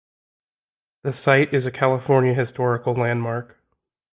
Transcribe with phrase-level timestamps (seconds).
[1.03, 3.55] The site is a California Historical Landmark.